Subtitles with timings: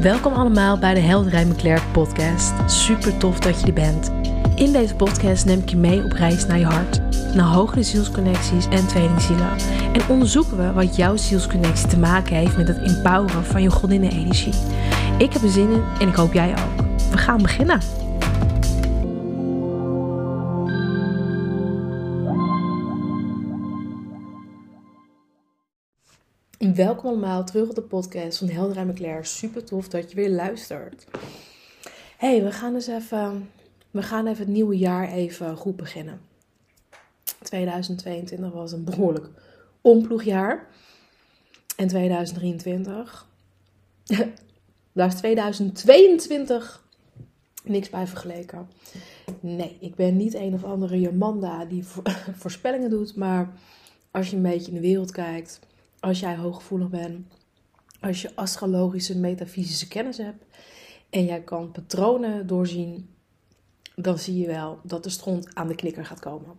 [0.00, 2.52] Welkom allemaal bij de Helderij McClair podcast.
[2.66, 4.10] Super tof dat je er bent.
[4.54, 7.00] In deze podcast neem ik je mee op reis naar je hart,
[7.34, 9.50] naar hogere zielsconnecties en tweelingzielen.
[9.92, 14.54] En onderzoeken we wat jouw zielsconnectie te maken heeft met het empoweren van je godinnenenergie.
[15.18, 16.84] Ik heb er zin in en ik hoop jij ook.
[17.10, 17.80] We gaan beginnen.
[26.74, 29.24] Welkom allemaal terug op de podcast van Helder McClair.
[29.24, 31.06] Super tof dat je weer luistert.
[32.16, 33.50] hey, we gaan dus even,
[33.90, 36.20] we gaan even het nieuwe jaar even goed beginnen.
[37.42, 39.28] 2022 was een behoorlijk
[39.80, 40.66] omploegjaar.
[41.76, 43.26] En 2023,
[44.92, 46.84] daar is 2022
[47.64, 48.68] niks bij vergeleken.
[49.40, 51.84] Nee, ik ben niet een of andere Jamanda die
[52.42, 53.52] voorspellingen doet, maar
[54.10, 55.60] als je een beetje in de wereld kijkt
[56.00, 57.26] als jij hooggevoelig bent,
[58.00, 60.44] als je astrologische, metafysische kennis hebt
[61.10, 63.08] en jij kan patronen doorzien,
[63.94, 66.58] dan zie je wel dat de stront aan de knikker gaat komen.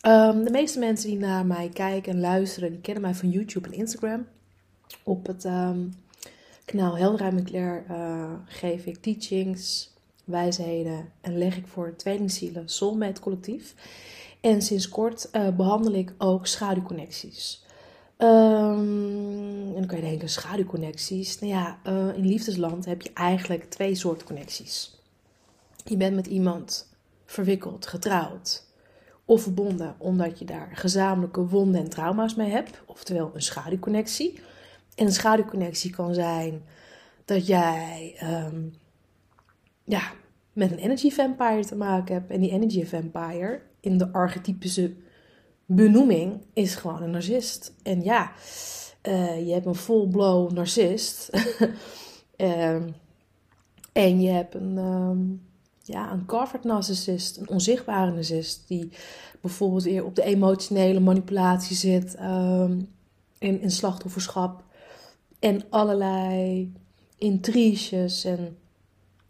[0.00, 3.68] Ehm, de meeste mensen die naar mij kijken en luisteren, die kennen mij van YouTube
[3.68, 4.26] en Instagram.
[5.02, 5.94] Op het um,
[6.64, 9.90] kanaal Helderheid met Claire uh, geef ik teachings,
[10.24, 13.74] wijsheden en leg ik voor tweelingzielen Soulmate Collectief.
[14.40, 17.61] En sinds kort uh, behandel ik ook schaduwconnecties.
[18.22, 21.38] Um, en dan kan je denken, schaduwconnecties.
[21.38, 25.00] Nou ja, uh, in liefdesland heb je eigenlijk twee soorten connecties.
[25.84, 28.66] Je bent met iemand verwikkeld, getrouwd
[29.24, 32.80] of verbonden omdat je daar gezamenlijke wonden en trauma's mee hebt.
[32.86, 34.40] Oftewel een schaduwconnectie.
[34.94, 36.62] En een schaduwconnectie kan zijn
[37.24, 38.74] dat jij um,
[39.84, 40.12] ja,
[40.52, 42.30] met een energy vampire te maken hebt.
[42.30, 44.94] En die energy vampire in de archetypische
[45.74, 47.72] benoeming is gewoon een narcist.
[47.82, 48.32] En ja,
[49.02, 51.30] uh, je hebt een full-blow narcist.
[52.36, 52.94] um,
[53.92, 55.42] en je hebt een, um,
[55.82, 58.92] ja, een covered narcissist, een onzichtbare narcist, die
[59.40, 62.88] bijvoorbeeld weer op de emotionele manipulatie zit, um,
[63.38, 64.64] in, in slachtofferschap.
[65.38, 66.72] En allerlei
[67.18, 68.56] intriges en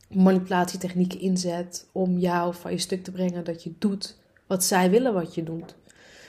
[0.08, 4.16] manipulatietechnieken inzet om jou van je stuk te brengen dat je doet
[4.46, 5.74] wat zij willen wat je doet.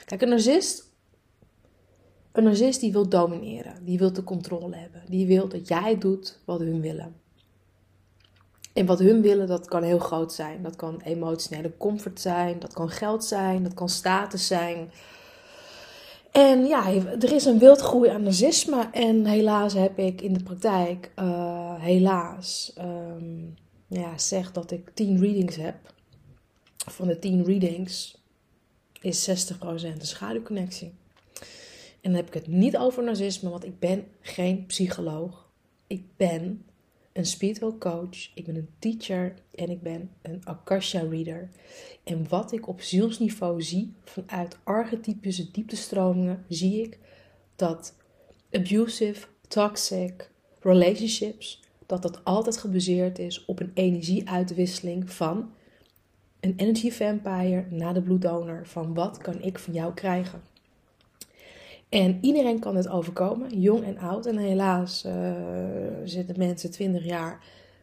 [0.04, 0.92] Kijk, een narcist,
[2.32, 6.40] een narcist die wil domineren, die wil de controle hebben, die wil dat jij doet
[6.44, 7.22] wat hun willen.
[8.74, 10.62] En wat hun willen, dat kan heel groot zijn.
[10.62, 14.90] Dat kan emotionele comfort zijn, dat kan geld zijn, dat kan status zijn.
[16.30, 18.88] En ja, er is een wildgroei aan narcisme.
[18.92, 23.54] En helaas heb ik in de praktijk, uh, helaas, um,
[23.86, 25.74] ja, zeg dat ik 10 readings heb.
[26.76, 28.23] Van de 10 readings
[29.04, 30.92] is 60% een schaduwconnectie.
[32.00, 35.48] En dan heb ik het niet over narcisme, want ik ben geen psycholoog.
[35.86, 36.64] Ik ben
[37.12, 41.50] een spiritual coach, ik ben een teacher en ik ben een Akasha reader.
[42.04, 46.98] En wat ik op zielsniveau zie vanuit archetypische dieptestromingen, zie ik
[47.56, 47.94] dat
[48.50, 55.52] abusive, toxic relationships, dat dat altijd gebaseerd is op een energieuitwisseling van
[56.44, 58.60] een energy vampire naar de bloeddonor.
[58.66, 60.42] Van wat kan ik van jou krijgen?
[61.88, 64.26] En iedereen kan het overkomen, jong en oud.
[64.26, 65.12] En helaas uh,
[66.04, 67.40] zitten mensen 20 jaar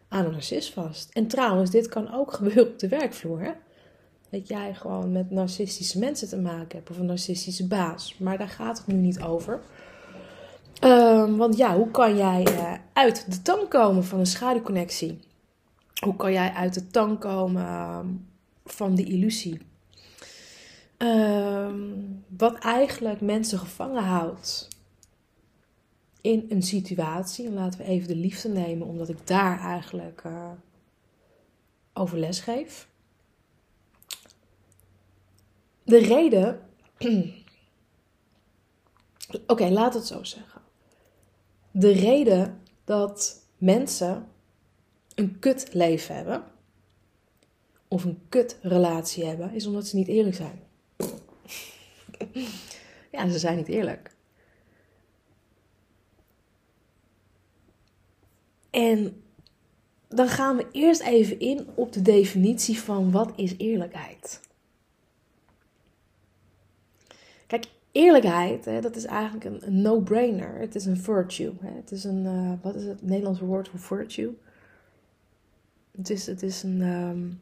[0.07, 1.09] aan een narcist vast.
[1.13, 3.41] En trouwens, dit kan ook gebeuren op de werkvloer.
[3.41, 3.51] Hè?
[4.29, 8.17] Dat jij gewoon met narcistische mensen te maken hebt of een narcistische baas.
[8.19, 9.59] Maar daar gaat het nu niet over.
[10.83, 15.19] Um, want ja, hoe kan jij uh, uit de tang komen van een schaduwconnectie?
[16.03, 17.99] Hoe kan jij uit de tang komen uh,
[18.65, 19.59] van die illusie.
[20.97, 24.67] Um, wat eigenlijk mensen gevangen houdt
[26.21, 27.45] in een situatie.
[27.45, 30.51] En laten we even de liefde nemen, omdat ik daar eigenlijk uh,
[31.93, 32.87] over les geef.
[35.83, 36.61] De reden.
[39.47, 40.61] Oké, laat het zo zeggen.
[41.71, 44.27] De reden dat mensen
[45.15, 46.43] een kut leven hebben
[47.91, 50.59] of een kutrelatie hebben, is omdat ze niet eerlijk zijn.
[53.11, 54.15] ja, ze zijn niet eerlijk.
[58.69, 59.23] En
[60.07, 64.41] dan gaan we eerst even in op de definitie van wat is eerlijkheid.
[67.47, 70.59] Kijk, eerlijkheid, hè, dat is eigenlijk een, een no-brainer.
[70.59, 71.53] Het is een virtue.
[71.59, 71.75] Hè.
[71.75, 74.37] Het is een, uh, wat is het Nederlandse woord voor virtue?
[75.91, 77.41] Het is, het is een, um,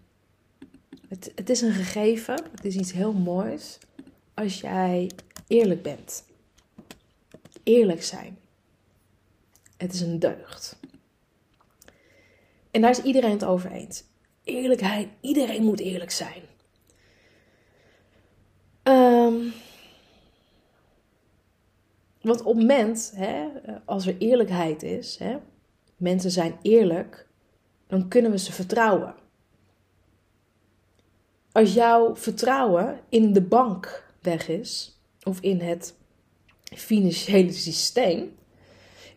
[1.07, 3.77] het, het is een gegeven, het is iets heel moois
[4.33, 5.11] als jij
[5.47, 6.23] eerlijk bent.
[7.63, 8.37] Eerlijk zijn.
[9.77, 10.79] Het is een deugd.
[12.71, 14.03] En daar is iedereen het over eens.
[14.43, 16.41] Eerlijkheid, iedereen moet eerlijk zijn.
[18.83, 19.53] Um,
[22.21, 23.47] want op het moment, hè,
[23.85, 25.37] als er eerlijkheid is, hè,
[25.97, 27.27] mensen zijn eerlijk,
[27.87, 29.15] dan kunnen we ze vertrouwen.
[31.51, 35.95] Als jouw vertrouwen in de bank weg is, of in het
[36.63, 38.37] financiële systeem,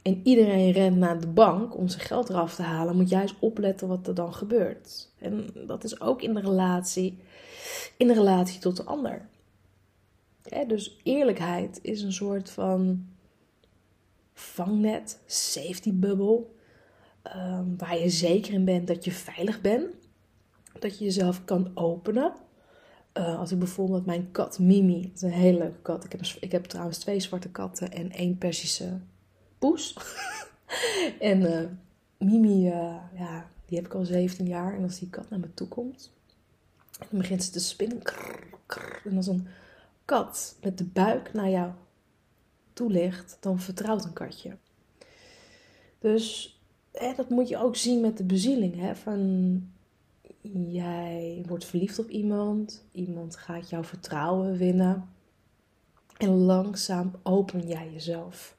[0.02, 3.38] en iedereen rent naar de bank om zijn geld eraf te halen, moet jij eens
[3.38, 5.10] opletten wat er dan gebeurt.
[5.18, 7.18] En dat is ook in de relatie,
[7.96, 9.28] in de relatie tot de ander.
[10.66, 13.06] dus eerlijkheid is een soort van
[14.34, 16.44] vangnet, safety bubble,
[17.36, 19.94] um, waar je zeker in bent dat je veilig bent,
[20.78, 22.32] dat je jezelf kan openen.
[23.18, 26.04] Uh, als ik bijvoorbeeld mijn kat Mimi, dat is een hele leuke kat.
[26.04, 28.98] Ik heb, ik heb trouwens twee zwarte katten en één Persische
[29.58, 29.96] poes.
[31.18, 31.60] en uh,
[32.18, 34.74] Mimi, uh, ja, die heb ik al 17 jaar.
[34.74, 36.12] En als die kat naar me toe komt,
[36.98, 38.02] dan begint ze te spinnen.
[39.04, 39.46] En als een
[40.04, 41.70] kat met de buik naar jou
[42.72, 44.56] toe ligt, dan vertrouwt een katje.
[45.98, 46.56] Dus
[46.92, 48.80] hè, dat moet je ook zien met de bezieling.
[48.80, 48.96] Hè?
[48.96, 49.71] Van,
[50.50, 55.08] jij wordt verliefd op iemand, iemand gaat jouw vertrouwen winnen.
[56.16, 58.56] En langzaam open jij jezelf.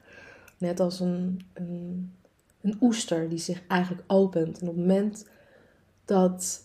[0.58, 2.12] Net als een, een,
[2.60, 4.58] een oester die zich eigenlijk opent.
[4.58, 5.28] En op het moment
[6.04, 6.64] dat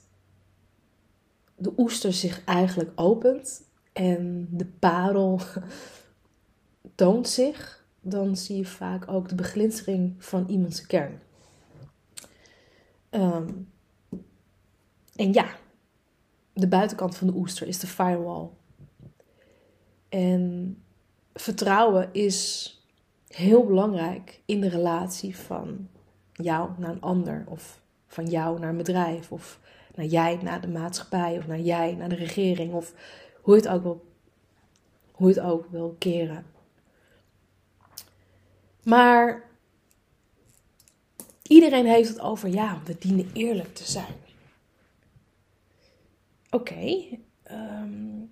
[1.56, 3.64] de oester zich eigenlijk opent
[3.94, 5.40] en de parel
[6.96, 11.22] toont zich, dan zie je vaak ook de beglinstering van iemands kern.
[13.10, 13.48] Ehm,
[15.20, 15.50] en ja,
[16.54, 18.48] de buitenkant van de oester is de firewall.
[20.10, 20.78] En
[21.34, 22.74] vertrouwen is
[23.28, 25.88] heel belangrijk in de relatie van
[26.34, 29.60] jou naar een ander, of van jou naar een bedrijf, of
[29.96, 32.94] naar jij naar de maatschappij, of naar jij naar de regering, of
[33.42, 34.06] hoe je het ook wil,
[35.12, 36.46] hoe het ook wil keren.
[38.84, 39.44] Maar
[41.42, 44.28] iedereen heeft het over, ja, we dienen eerlijk te zijn.
[46.52, 48.26] Oké, ehm,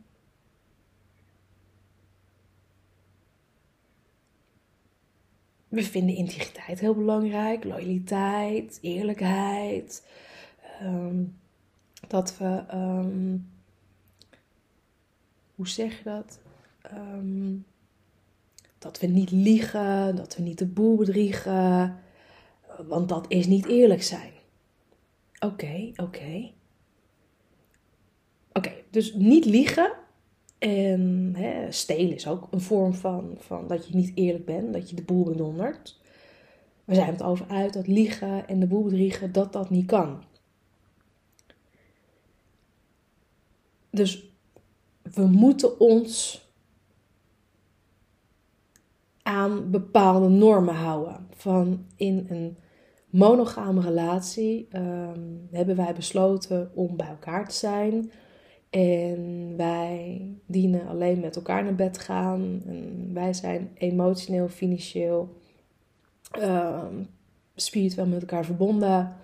[5.68, 10.08] we vinden integriteit heel belangrijk, loyaliteit, eerlijkheid.
[10.80, 11.24] Ehm,
[12.08, 13.38] dat we, ehm,
[15.56, 16.40] hoe zeg je dat?
[18.78, 22.00] Dat we niet liegen, dat we niet de boel bedriegen,
[22.88, 24.32] want dat is niet eerlijk zijn.
[25.40, 26.52] Oké, oké.
[28.58, 29.92] Oké, dus niet liegen
[30.58, 34.90] en hè, stelen is ook een vorm van, van dat je niet eerlijk bent, dat
[34.90, 36.00] je de boel bedondert.
[36.86, 40.24] We zijn het over uit dat liegen en de boel bedriegen, dat dat niet kan.
[43.90, 44.32] Dus
[45.02, 46.46] we moeten ons
[49.22, 51.28] aan bepaalde normen houden.
[51.36, 52.58] Van in een
[53.10, 55.22] monogame relatie ehm,
[55.52, 58.12] hebben wij besloten om bij elkaar te zijn.
[58.70, 62.62] En wij dienen alleen met elkaar naar bed gaan.
[62.66, 65.36] En wij zijn emotioneel, financieel,
[66.32, 67.04] ehm,
[67.56, 69.16] spiritueel met elkaar verbonden.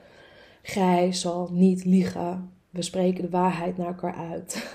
[0.62, 2.52] Gij zal niet liegen.
[2.70, 4.74] We spreken de waarheid naar elkaar uit.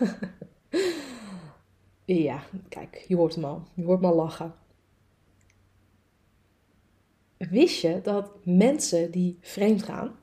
[2.04, 3.62] ja, kijk, je hoort hem al.
[3.74, 4.54] Je hoort me al lachen
[7.38, 10.17] wist je dat mensen die vreemd gaan,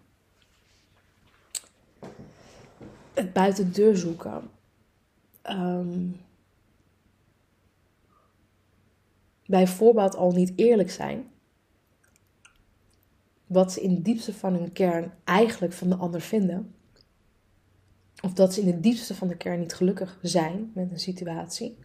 [3.15, 4.49] het buiten de deur zoeken,
[5.49, 6.19] um,
[9.45, 11.27] bijvoorbeeld al niet eerlijk zijn,
[13.47, 16.73] wat ze in het diepste van hun kern eigenlijk van de ander vinden,
[18.21, 21.77] of dat ze in het diepste van de kern niet gelukkig zijn met een situatie.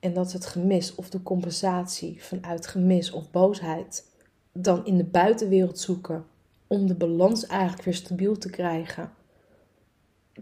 [0.00, 4.04] En dat ze het gemis of de compensatie vanuit gemis of boosheid
[4.52, 6.24] dan in de buitenwereld zoeken
[6.66, 9.12] om de balans eigenlijk weer stabiel te krijgen.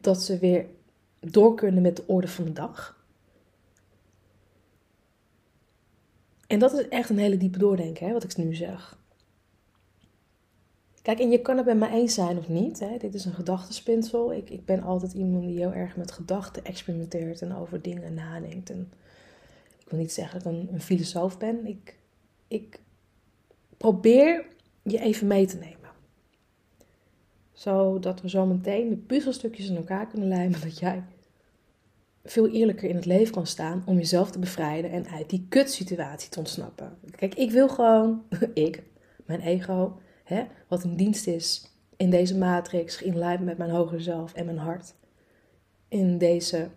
[0.01, 0.67] Dat ze weer
[1.21, 3.01] door kunnen met de orde van de dag.
[6.47, 9.01] En dat is echt een hele diepe doordenken, hè, wat ik nu zeg.
[11.03, 12.79] Kijk, en je kan het bij mij eens zijn of niet.
[12.79, 12.97] Hè?
[12.99, 14.33] Dit is een gedachtenspinsel.
[14.33, 18.71] Ik, ik ben altijd iemand die heel erg met gedachten experimenteert en over dingen nadenkt.
[18.71, 18.93] En
[19.79, 21.67] ik wil niet zeggen dat ik een, een filosoof ben.
[21.67, 21.97] Ik,
[22.49, 22.81] ik
[23.77, 24.47] probeer
[24.83, 25.82] je even mee te nemen.
[27.53, 30.61] Zodat we zo meteen de puzzelstukjes in elkaar kunnen lijmen.
[30.61, 31.05] Dat jij
[32.25, 36.31] veel eerlijker in het leven kan staan om jezelf te bevrijden en uit die kutsituatie
[36.31, 36.99] te ontsnappen.
[37.11, 38.23] Kijk, ik wil gewoon,
[38.55, 38.83] ik,
[39.27, 44.01] mijn ego, hè, wat in dienst is in deze matrix in lijn met mijn hogere
[44.01, 44.95] zelf en mijn hart.
[45.89, 46.69] In deze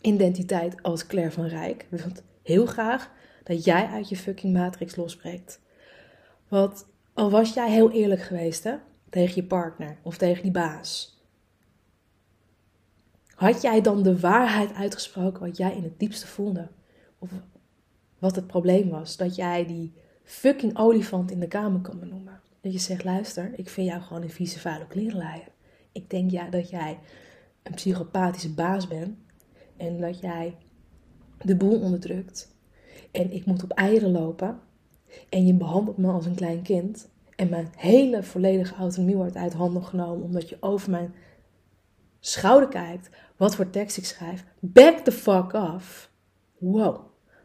[0.00, 1.86] identiteit als Claire van Rijk.
[1.90, 3.10] Ik wil heel graag
[3.44, 5.60] dat jij uit je fucking matrix losbreekt.
[6.48, 8.74] Want al was jij heel eerlijk geweest hè,
[9.10, 11.20] tegen je partner of tegen die baas.
[13.34, 16.68] Had jij dan de waarheid uitgesproken wat jij in het diepste voelde?
[17.18, 17.30] Of
[18.18, 19.16] wat het probleem was?
[19.16, 22.40] Dat jij die fucking olifant in de kamer kan benoemen.
[22.60, 25.48] Dat je zegt, luister, ik vind jou gewoon een vieze vuile klerenleier.
[25.92, 26.98] Ik denk ja, dat jij
[27.62, 29.18] een psychopathische baas bent.
[29.76, 30.56] En dat jij
[31.38, 32.54] de boel onderdrukt.
[33.10, 34.60] En ik moet op eieren lopen.
[35.28, 37.08] En je behandelt me als een klein kind.
[37.36, 40.24] En mijn hele volledige autonomie wordt uit handen genomen.
[40.24, 41.14] Omdat je over mijn
[42.20, 43.08] schouder kijkt.
[43.36, 44.44] Wat voor tekst ik schrijf.
[44.60, 46.10] Back the fuck off.
[46.58, 47.00] Wow.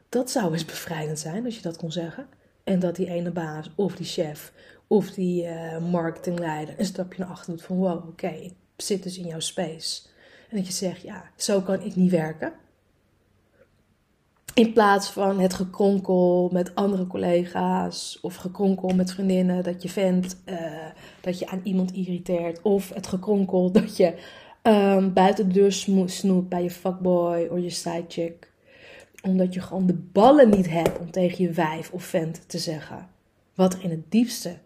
[0.10, 2.28] Dat zou eens bevrijdend zijn als je dat kon zeggen.
[2.64, 4.54] En dat die ene baas of die chef
[4.88, 9.18] of die uh, marketingleider een stapje naar achter doet van wow, oké, ik zit dus
[9.18, 10.02] in jouw space.
[10.50, 12.54] En dat je zegt, ja, zo kan ik niet werken.
[14.54, 20.38] In plaats van het gekronkel met andere collega's of gekronkel met vriendinnen dat je vindt
[20.46, 20.86] uh,
[21.22, 22.62] dat je aan iemand irriteert.
[22.62, 24.14] Of het gekronkel dat je
[24.64, 25.72] um, buiten de deur
[26.10, 28.52] snoept bij je fuckboy of je sidechick.
[29.22, 33.10] Omdat je gewoon de ballen niet hebt om tegen je wijf of vent te zeggen
[33.56, 34.58] wat er in het diepste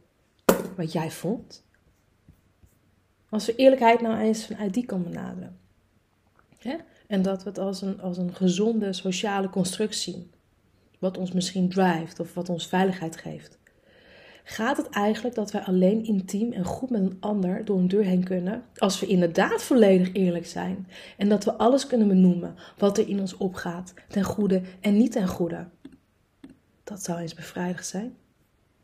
[0.75, 1.63] wat jij vond.
[3.29, 5.57] Als we eerlijkheid nou eens vanuit die kan benaderen.
[6.57, 6.75] Hè?
[7.07, 10.31] En dat we het als een, als een gezonde sociale construct zien.
[10.99, 13.57] Wat ons misschien drijft of wat ons veiligheid geeft.
[14.47, 18.03] Gaat het eigenlijk dat wij alleen intiem en goed met een ander door een deur
[18.03, 22.97] heen kunnen als we inderdaad volledig eerlijk zijn en dat we alles kunnen benoemen wat
[22.97, 25.67] er in ons opgaat, ten goede en niet ten goede?
[26.83, 28.15] Dat zou eens bevrijdend zijn.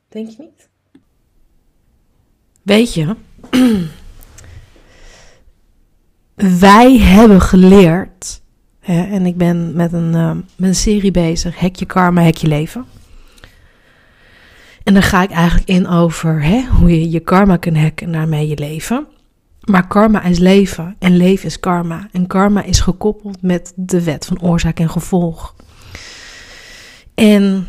[0.09, 0.69] Denk je niet?
[2.61, 3.15] Weet je,
[6.41, 8.41] wij hebben geleerd,
[8.79, 10.11] hè, en ik ben met een,
[10.55, 12.85] met een serie bezig, Hek je karma, hek je leven.
[14.83, 18.11] En dan ga ik eigenlijk in over hè, hoe je je karma kunt hacken en
[18.11, 19.07] daarmee je leven.
[19.61, 22.07] Maar karma is leven en leven is karma.
[22.11, 25.55] En karma is gekoppeld met de wet van oorzaak en gevolg.
[27.15, 27.67] En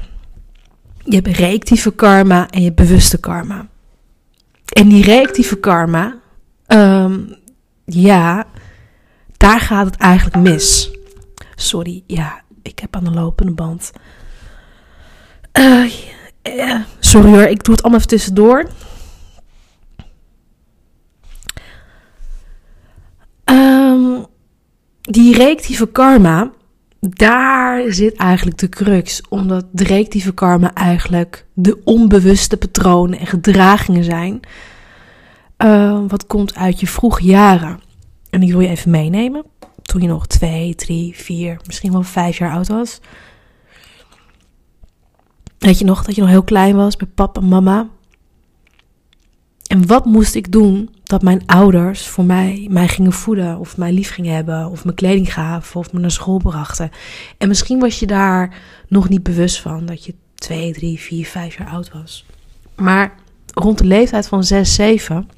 [1.05, 3.69] je hebt reactieve karma en je hebt bewuste karma.
[4.73, 6.17] En die reactieve karma,
[6.67, 7.35] um,
[7.85, 8.47] ja,
[9.43, 10.91] daar gaat het eigenlijk mis.
[11.55, 13.93] Sorry, ja, ik heb aan de lopende band.
[15.59, 15.93] Uh,
[16.43, 18.71] uh, sorry hoor, ik doe het allemaal even tussendoor.
[23.45, 24.27] Um,
[25.01, 26.51] die reactieve karma,
[27.01, 29.21] daar zit eigenlijk de crux.
[29.29, 34.41] Omdat de reactieve karma eigenlijk de onbewuste patronen en gedragingen zijn.
[35.59, 37.91] Uh, wat komt uit je vroege jaren.
[38.33, 39.45] En die wil je even meenemen.
[39.83, 43.01] Toen je nog twee, drie, vier, misschien wel vijf jaar oud was.
[45.59, 47.89] Weet je nog dat je nog heel klein was bij papa en mama?
[49.67, 53.93] En wat moest ik doen dat mijn ouders voor mij, mij gingen voeden, of mij
[53.93, 56.91] lief gingen hebben, of me kleding gaven, of me naar school brachten?
[57.39, 58.55] En misschien was je daar
[58.89, 62.27] nog niet bewust van, dat je twee, drie, vier, vijf jaar oud was.
[62.77, 63.15] Maar
[63.55, 65.29] rond de leeftijd van zes, zeven,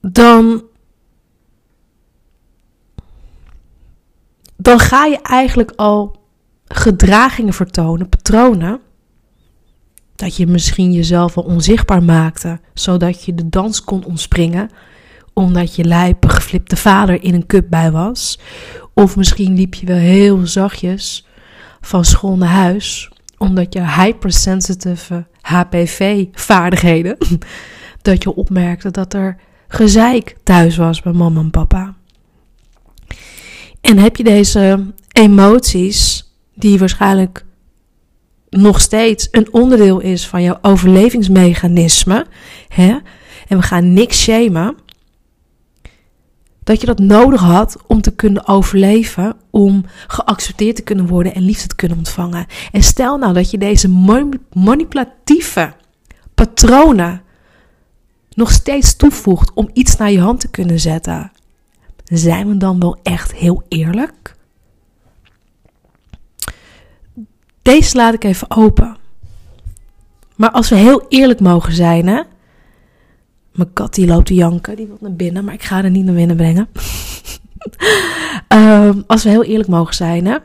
[0.00, 0.64] dan,
[4.56, 6.18] dan ga je eigenlijk al
[6.66, 8.80] gedragingen vertonen, patronen
[10.20, 14.70] dat je misschien jezelf al onzichtbaar maakte, zodat je de dans kon ontspringen,
[15.32, 18.38] omdat je lijpe geflipte vader in een cup bij was.
[18.94, 21.26] Of misschien liep je wel heel zachtjes
[21.80, 27.16] van school naar huis, omdat je hypersensitive HPV-vaardigheden,
[28.02, 29.36] dat je opmerkte dat er
[29.72, 31.94] gezeik thuis was bij mama en papa.
[33.80, 37.44] En heb je deze emoties, die waarschijnlijk
[38.48, 42.26] nog steeds een onderdeel is van jouw overlevingsmechanisme,
[42.68, 42.98] hè,
[43.48, 44.76] en we gaan niks shamen,
[46.62, 51.42] dat je dat nodig had om te kunnen overleven, om geaccepteerd te kunnen worden en
[51.42, 52.46] liefde te kunnen ontvangen.
[52.72, 53.88] En stel nou dat je deze
[54.52, 55.72] manipulatieve
[56.34, 57.22] patronen
[58.40, 61.32] nog steeds toevoegt om iets naar je hand te kunnen zetten.
[62.04, 64.34] Zijn we dan wel echt heel eerlijk?
[67.62, 68.96] Deze laat ik even open.
[70.36, 72.22] Maar als we heel eerlijk mogen zijn, hè.
[73.52, 76.04] Mijn kat die loopt te janken, die wil naar binnen, maar ik ga er niet
[76.04, 76.68] naar binnen brengen.
[78.48, 80.36] um, als we heel eerlijk mogen zijn, hè.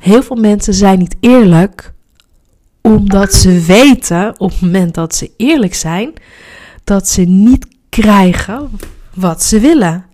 [0.00, 1.92] Heel veel mensen zijn niet eerlijk
[2.80, 6.12] Omdat ze weten op het moment dat ze eerlijk zijn,
[6.84, 8.70] dat ze niet krijgen
[9.14, 10.04] wat ze willen.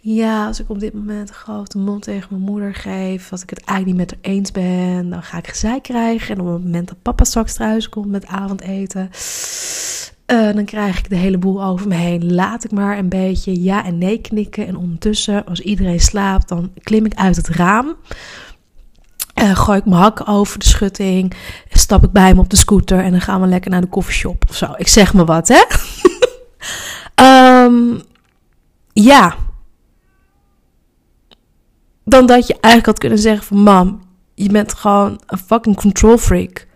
[0.00, 3.50] Ja, als ik op dit moment een grote mond tegen mijn moeder geef, als ik
[3.50, 6.34] het eigenlijk niet met haar eens ben, dan ga ik gezeik krijgen.
[6.34, 9.10] En op het moment dat papa straks thuis komt met avondeten,
[10.26, 12.34] uh, dan krijg ik de hele boel over me heen.
[12.34, 14.66] Laat ik maar een beetje ja en nee knikken.
[14.66, 17.96] En ondertussen, als iedereen slaapt, dan klim ik uit het raam.
[19.42, 21.34] Uh, gooi ik mijn hakken over de schutting.
[21.70, 23.04] Stap ik bij hem op de scooter.
[23.04, 24.74] En dan gaan we lekker naar de koffieshop of zo.
[24.76, 25.62] Ik zeg maar wat, hè?
[27.64, 28.02] um,
[29.12, 29.34] ja.
[32.04, 33.58] Dan dat je eigenlijk had kunnen zeggen van...
[33.58, 34.00] Mam,
[34.34, 36.66] je bent gewoon een fucking control freak.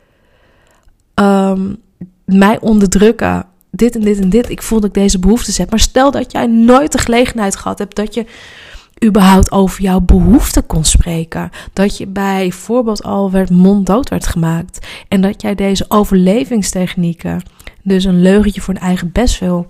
[1.15, 1.77] Um,
[2.25, 3.47] mij onderdrukken.
[3.71, 4.51] Dit en dit en dit.
[4.51, 5.71] Ik voel dat ik deze behoeftes heb.
[5.71, 8.27] Maar stel dat jij nooit de gelegenheid gehad hebt dat je
[9.05, 11.51] überhaupt over jouw behoeften kon spreken.
[11.73, 14.87] Dat je bijvoorbeeld al werd monddood werd gemaakt.
[15.09, 17.43] En dat jij deze overlevingstechnieken,
[17.83, 19.67] dus een leugentje voor een eigen best wil,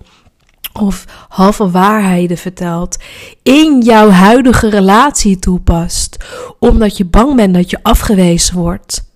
[0.73, 2.97] of halve waarheden vertelt,
[3.43, 6.25] in jouw huidige relatie toepast.
[6.59, 9.11] Omdat je bang bent dat je afgewezen wordt.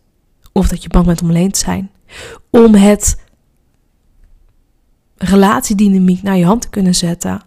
[0.51, 1.91] Of dat je bang bent om alleen te zijn.
[2.49, 3.21] Om het
[5.17, 7.41] relatiedynamiek naar je hand te kunnen zetten.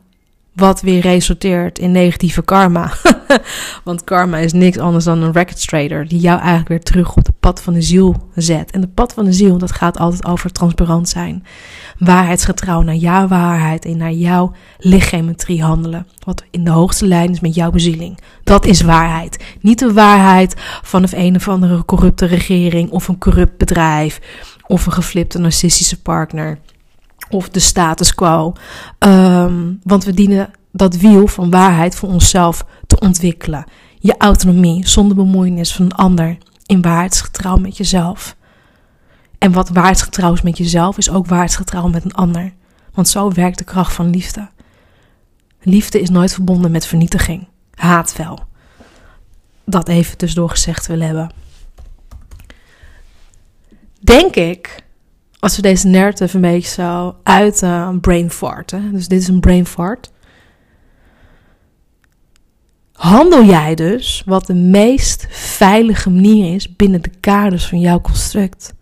[0.54, 2.92] Wat weer resulteert in negatieve karma.
[3.85, 7.25] Want karma is niks anders dan een record trader die jou eigenlijk weer terug op
[7.25, 8.71] de pad van de ziel zet.
[8.71, 11.45] En de pad van de ziel, dat gaat altijd over transparant zijn.
[11.99, 16.07] Waarheidsgetrouw naar jouw waarheid en naar jouw lichgeometrie handelen.
[16.25, 18.19] Wat in de hoogste lijn is met jouw bezieling.
[18.45, 19.45] Dat is waarheid.
[19.61, 24.21] Niet de waarheid van een of andere corrupte regering of een corrupt bedrijf
[24.66, 26.59] of een geflipte narcistische partner
[27.30, 28.52] of de status quo.
[28.99, 33.64] Um, want we dienen dat wiel van waarheid voor onszelf te ontwikkelen.
[33.99, 36.38] Je autonomie zonder bemoeienis van een ander.
[36.66, 38.37] In waarheidsgetrouw met jezelf.
[39.38, 42.52] En wat waarheidsgetrouw is met jezelf, is ook waarheidsgetrouw met een ander.
[42.94, 44.48] Want zo werkt de kracht van liefde.
[45.62, 47.48] Liefde is nooit verbonden met vernietiging.
[47.74, 48.38] Haat wel.
[49.64, 51.31] Dat even tussendoor gezegd willen hebben.
[54.00, 54.85] Denk ik
[55.40, 58.90] als we deze narrative een beetje zo uit een brain fart, hè?
[58.90, 60.12] dus dit is een brain fart,
[62.92, 68.74] handel jij dus wat de meest veilige manier is binnen de kaders van jouw construct.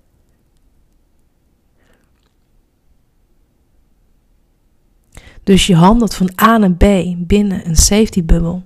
[5.43, 6.85] Dus je handelt van A naar B
[7.17, 8.63] binnen een safety bubbel.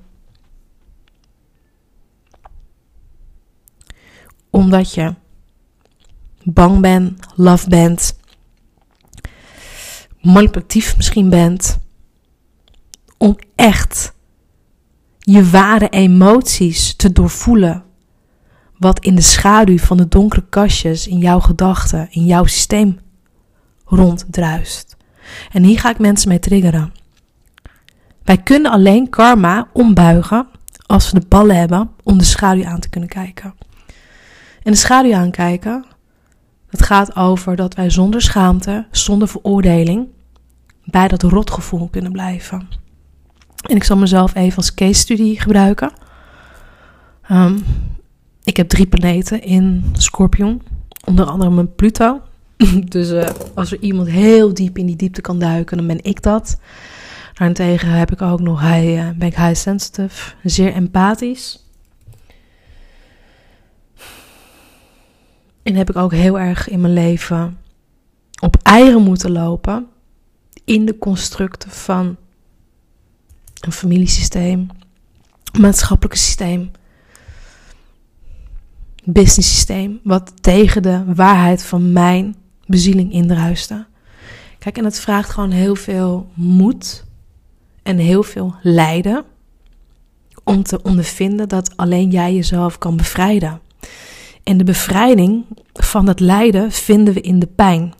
[4.50, 5.14] Omdat je
[6.44, 8.16] bang bent, love bent,
[10.20, 11.78] manipulatief misschien bent,
[13.18, 14.12] om echt
[15.18, 17.84] je ware emoties te doorvoelen.
[18.78, 22.98] Wat in de schaduw van de donkere kastjes in jouw gedachten, in jouw systeem
[23.84, 24.96] ronddruist.
[25.52, 26.92] En hier ga ik mensen mee triggeren.
[28.24, 30.48] Wij kunnen alleen karma ombuigen
[30.86, 33.54] als we de ballen hebben om de schaduw aan te kunnen kijken.
[34.62, 35.84] En de schaduw aankijken,
[36.72, 40.06] het gaat over dat wij zonder schaamte, zonder veroordeling,
[40.84, 42.68] bij dat rotgevoel kunnen blijven.
[43.68, 45.92] En ik zal mezelf even als case study gebruiken.
[47.30, 47.64] Um,
[48.44, 50.62] ik heb drie planeten in Scorpion,
[51.04, 52.20] onder andere mijn Pluto.
[52.88, 56.22] dus uh, als er iemand heel diep in die diepte kan duiken, dan ben ik
[56.22, 56.58] dat.
[57.34, 61.62] Daarentegen heb ik ook nog high, uh, ben ik high sensitive, zeer empathisch.
[65.62, 67.58] En heb ik ook heel erg in mijn leven
[68.40, 69.86] op eieren moeten lopen.
[70.64, 72.16] In de constructen van
[73.60, 74.66] een familiesysteem,
[75.60, 76.70] maatschappelijk systeem,
[79.04, 83.86] business systeem, wat tegen de waarheid van mijn bezieling indruiste.
[84.58, 87.04] Kijk, en het vraagt gewoon heel veel moed
[87.82, 89.24] en heel veel lijden
[90.44, 93.60] om te ondervinden dat alleen jij jezelf kan bevrijden.
[94.42, 97.94] En de bevrijding van het lijden vinden we in de pijn.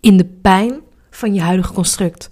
[0.00, 2.30] In de pijn van je huidige construct.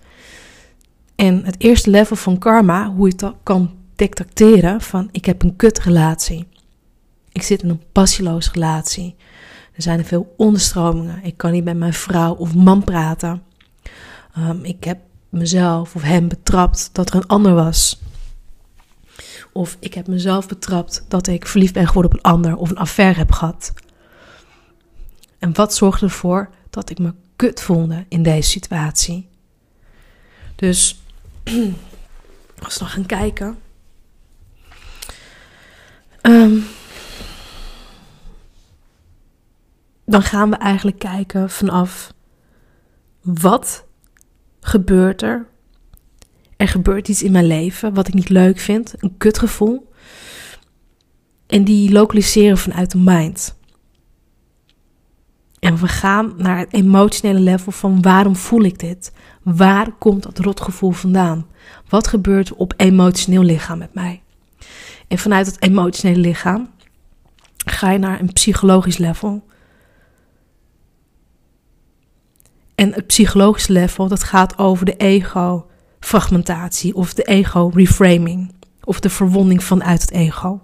[1.15, 5.57] En het eerste level van karma, hoe je dat kan detecteren van ik heb een
[5.57, 6.47] kutrelatie.
[7.33, 9.15] Ik zit in een passieloze relatie.
[9.73, 11.25] Er zijn er veel onderstromingen.
[11.25, 13.43] Ik kan niet met mijn vrouw of man praten.
[14.39, 18.01] Um, ik heb mezelf of hem betrapt dat er een ander was.
[19.53, 22.77] Of ik heb mezelf betrapt dat ik verliefd ben geworden op een ander of een
[22.79, 23.73] affaire heb gehad.
[25.39, 29.29] En wat zorgde ervoor dat ik me kut voelde in deze situatie?
[30.57, 31.03] Dus
[32.65, 33.59] als we dan gaan kijken.
[36.23, 36.65] Um,
[40.05, 42.13] dan gaan we eigenlijk kijken vanaf
[43.21, 43.85] wat
[44.61, 45.47] gebeurt er?
[46.61, 49.93] Er gebeurt iets in mijn leven wat ik niet leuk vind, een kutgevoel.
[51.47, 53.59] En die lokaliseren vanuit de mind.
[55.59, 59.13] En we gaan naar het emotionele level van waarom voel ik dit?
[59.43, 61.47] Waar komt dat rotgevoel vandaan?
[61.89, 64.23] Wat gebeurt op emotioneel lichaam met mij?
[65.09, 66.71] En vanuit het emotionele lichaam
[67.57, 69.47] ga je naar een psychologisch level.
[72.75, 74.97] En het psychologische level, dat gaat over de
[76.01, 78.53] ego-fragmentatie of de ego-reframing.
[78.85, 80.63] Of de verwonding vanuit het ego.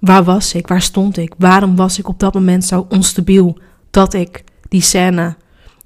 [0.00, 0.66] Waar was ik?
[0.66, 1.34] Waar stond ik?
[1.38, 3.58] Waarom was ik op dat moment zo onstabiel
[3.90, 5.36] dat ik die scène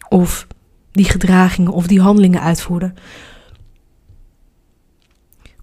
[0.09, 0.47] of
[0.91, 2.93] die gedragingen of die handelingen uitvoerde?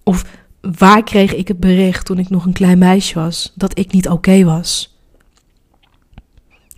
[0.04, 0.24] Of
[0.60, 4.08] waar kreeg ik het bericht toen ik nog een klein meisje was dat ik niet
[4.08, 4.98] oké was?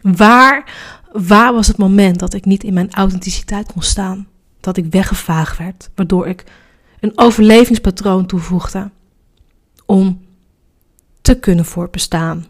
[0.01, 0.73] Waar,
[1.13, 4.31] waar was het moment dat ik niet in mijn authenticiteit kon staan?
[4.63, 6.45] Dat ik weggevaagd werd, waardoor ik
[7.01, 8.91] een overlevingspatroon toevoegde
[9.87, 10.21] om
[11.21, 12.47] te kunnen voortbestaan.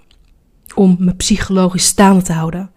[0.74, 2.70] Om me psychologisch staande te houden.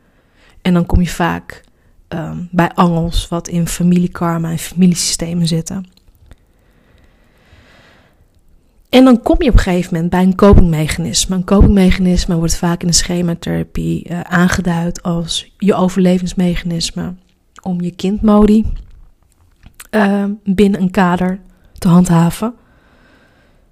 [0.62, 1.64] En dan kom je vaak
[2.08, 5.86] ehm, bij angels, wat in familiekarma en familiesystemen zitten.
[8.90, 11.36] En dan kom je op een gegeven moment bij een copingmechanisme.
[11.36, 17.14] Een copingmechanisme wordt vaak in de schematherapie uh, aangeduid als je overlevingsmechanisme
[17.62, 18.66] om je kindmodi
[19.96, 21.40] uh, binnen een kader
[21.74, 22.54] te handhaven.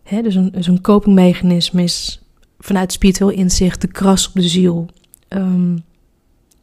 [0.03, 2.21] Hè, dus een, dus een copingmechanisme is
[2.59, 4.89] vanuit spiritueel inzicht de kras op de ziel.
[5.29, 5.83] Um,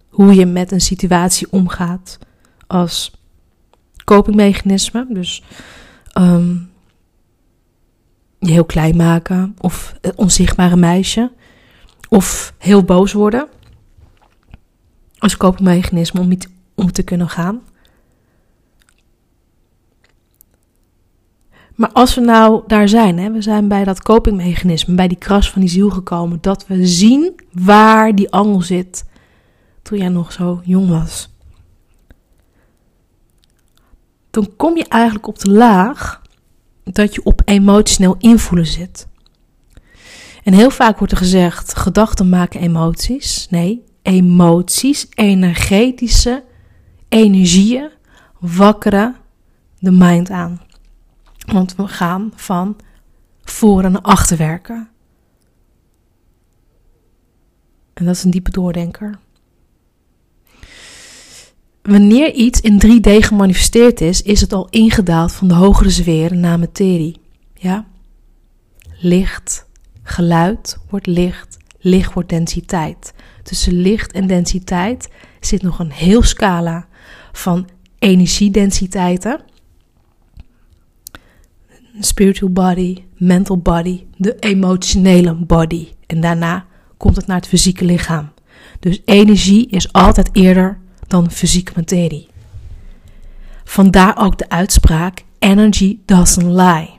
[0.09, 2.19] hoe je met een situatie omgaat
[2.67, 3.13] als
[4.05, 5.07] copingmechanisme.
[5.09, 5.43] Dus
[6.19, 6.71] um,
[8.39, 11.33] je heel klein maken of het onzichtbare meisje.
[12.09, 13.49] Of heel boos worden.
[15.19, 16.33] Als copingmechanisme om,
[16.75, 17.61] om te kunnen gaan.
[21.81, 25.51] Maar als we nou daar zijn, hè, we zijn bij dat copingmechanisme, bij die kras
[25.51, 29.05] van die ziel gekomen, dat we zien waar die angel zit
[29.83, 31.29] toen jij nog zo jong was.
[34.31, 36.23] Dan kom je eigenlijk op de laag
[36.85, 39.09] dat je op emotioneel invoelen zit.
[40.45, 43.47] En heel vaak wordt er gezegd: gedachten maken emoties.
[43.51, 46.45] Nee, emoties, energetische
[47.09, 47.91] energieën
[48.39, 49.17] wakkeren
[49.79, 50.69] de mind aan.
[51.53, 52.77] Want we gaan van
[53.43, 54.89] voor naar achter werken.
[57.95, 59.19] En dat is een diepe doordenker.
[61.83, 66.59] Wanneer iets in 3D gemanifesteerd is, is het al ingedaald van de hogere sferen naar
[66.59, 67.21] materie.
[67.55, 67.87] Ja?
[69.01, 69.67] Licht,
[70.03, 73.15] geluid wordt licht, licht wordt densiteit.
[73.43, 75.09] Tussen licht en densiteit
[75.41, 76.87] zit nog een heel scala
[77.33, 79.41] van energiedensiteiten
[82.05, 85.89] spiritual body, mental body, de emotionele body.
[86.07, 88.33] En daarna komt het naar het fysieke lichaam.
[88.81, 92.29] Dus energie is altijd eerder dan fysieke materie.
[93.65, 96.91] Vandaar ook de uitspraak: energy doesn't lie.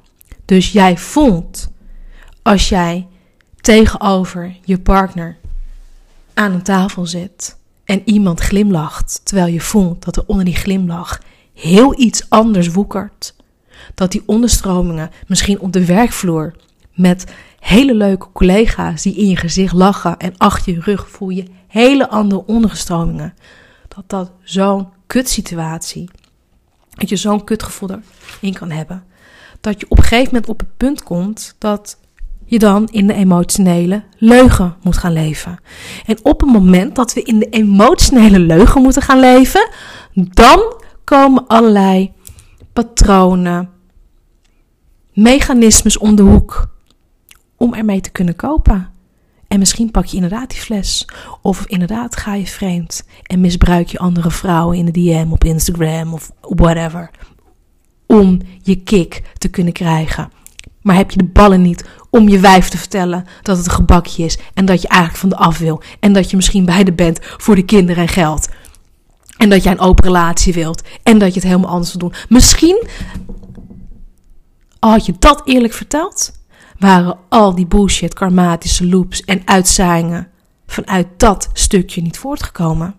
[0.45, 1.69] Dus jij voelt
[2.41, 3.07] als jij
[3.61, 5.37] tegenover je partner
[6.33, 11.21] aan een tafel zit en iemand glimlacht, terwijl je voelt dat er onder die glimlach
[11.53, 13.35] heel iets anders woekert
[13.95, 16.55] dat die onderstromingen misschien op de werkvloer
[16.93, 17.25] met
[17.59, 22.09] hele leuke collega's die in je gezicht lachen en achter je rug voel je hele
[22.09, 23.33] andere onderstromingen.
[23.87, 26.09] Dat dat zo'n kutsituatie,
[26.89, 27.89] dat je zo'n kutgevoel
[28.41, 29.03] erin kan hebben.
[29.61, 31.97] Dat je op een gegeven moment op het punt komt dat
[32.45, 35.59] je dan in de emotionele leugen moet gaan leven.
[36.05, 39.69] En op het moment dat we in de emotionele leugen moeten gaan leven,
[40.13, 42.13] dan komen allerlei
[42.81, 43.69] patronen,
[45.13, 46.69] mechanismes om de hoek
[47.57, 48.89] om ermee te kunnen kopen.
[49.47, 51.07] En misschien pak je inderdaad die fles.
[51.41, 56.13] Of inderdaad ga je vreemd en misbruik je andere vrouwen in de DM op Instagram
[56.13, 57.09] of whatever.
[58.07, 60.31] Om je kick te kunnen krijgen.
[60.81, 64.23] Maar heb je de ballen niet om je wijf te vertellen dat het een gebakje
[64.23, 65.81] is en dat je eigenlijk van de af wil.
[65.99, 68.49] En dat je misschien beide bent voor de kinderen en geld.
[69.41, 70.83] En dat jij een open relatie wilt.
[71.03, 72.19] En dat je het helemaal anders wil doen.
[72.29, 72.87] Misschien
[74.79, 76.31] had je dat eerlijk verteld,
[76.79, 80.27] waren al die bullshit, karmatische loops en uitzaaiingen
[80.67, 82.95] vanuit dat stukje niet voortgekomen.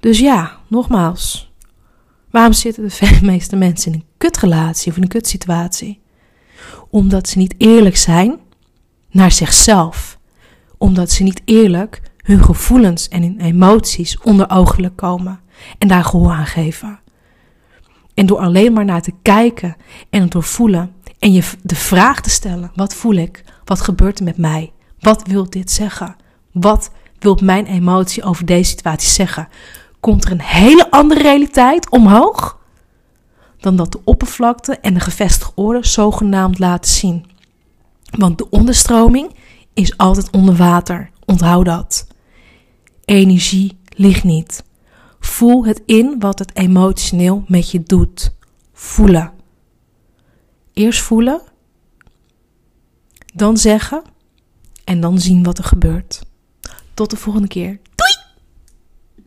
[0.00, 1.52] Dus ja, nogmaals.
[2.30, 6.00] Waarom zitten de meeste mensen in een kutrelatie of in een kutsituatie?
[6.90, 8.38] Omdat ze niet eerlijk zijn
[9.10, 10.18] naar zichzelf.
[10.78, 15.40] omdat ze niet eerlijk hun gevoelens en hun emoties onder ogen komen
[15.78, 16.98] en daar gehoor aan geven.
[18.14, 19.76] En door alleen maar naar te kijken
[20.10, 23.44] en het doorvoelen en je de vraag te stellen: wat voel ik?
[23.64, 24.72] Wat gebeurt er met mij?
[25.00, 26.16] Wat wil dit zeggen?
[26.52, 29.48] Wat wil mijn emotie over deze situatie zeggen?
[30.00, 32.58] Komt er een hele andere realiteit omhoog
[33.58, 37.26] dan dat de oppervlakte en de gevestigde orde zogenaamd laten zien?
[38.10, 39.34] Want de onderstroming
[39.74, 41.10] is altijd onder water.
[41.24, 42.06] Onthoud dat.
[43.06, 44.64] Energie ligt niet.
[45.20, 48.34] Voel het in wat het emotioneel met je doet.
[48.72, 49.32] Voelen.
[50.72, 51.40] Eerst voelen,
[53.34, 54.02] dan zeggen
[54.84, 56.22] en dan zien wat er gebeurt.
[56.94, 57.78] Tot de volgende keer.